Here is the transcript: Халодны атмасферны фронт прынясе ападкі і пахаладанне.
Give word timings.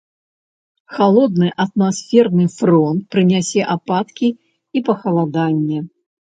Халодны 0.95 1.49
атмасферны 1.65 2.47
фронт 2.57 3.01
прынясе 3.13 3.61
ападкі 3.77 4.29
і 4.77 4.87
пахаладанне. 4.91 5.79